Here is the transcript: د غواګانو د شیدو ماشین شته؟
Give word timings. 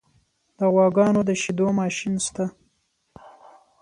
د 0.57 0.59
غواګانو 0.73 1.21
د 1.27 1.29
شیدو 1.41 1.67
ماشین 1.79 2.13
شته؟ 2.25 2.45